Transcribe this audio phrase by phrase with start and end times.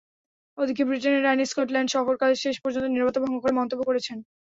[0.57, 4.17] ওদিকে ব্রিটেনের রানী স্কটল্যান্ড সফরকালে শেষ পর্যন্ত নিরবতা ভঙ্গ করে মন্তব্য করেছেন।